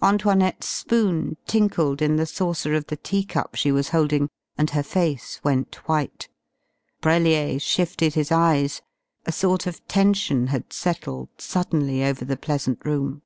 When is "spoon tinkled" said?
0.66-2.00